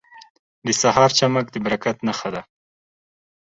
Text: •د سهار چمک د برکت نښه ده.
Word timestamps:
•د 0.65 0.67
سهار 0.81 1.09
چمک 1.19 1.45
د 1.51 1.55
برکت 1.65 1.97
نښه 2.07 2.29
ده. 2.35 2.41